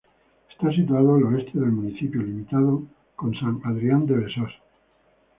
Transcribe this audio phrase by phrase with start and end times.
[0.51, 4.51] Está situado al oeste del municipio, limitando con San Adrián de Besós.